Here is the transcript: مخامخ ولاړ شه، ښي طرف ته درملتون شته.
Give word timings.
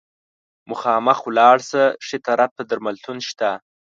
مخامخ 0.71 1.17
ولاړ 1.27 1.57
شه، 1.69 1.83
ښي 2.05 2.17
طرف 2.27 2.49
ته 2.57 2.63
درملتون 2.69 3.17
شته. 3.29 3.51